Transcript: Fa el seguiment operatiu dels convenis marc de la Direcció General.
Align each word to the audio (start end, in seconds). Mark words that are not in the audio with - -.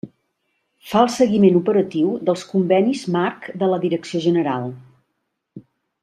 Fa 0.91 1.01
el 1.07 1.11
seguiment 1.15 1.59
operatiu 1.59 2.09
dels 2.29 2.45
convenis 2.55 3.03
marc 3.19 3.45
de 3.65 3.69
la 3.73 3.81
Direcció 3.87 4.23
General. 4.27 4.65